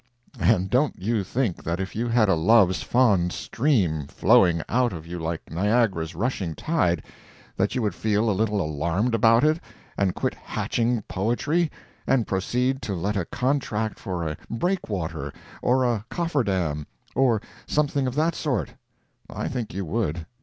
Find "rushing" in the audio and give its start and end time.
6.15-6.55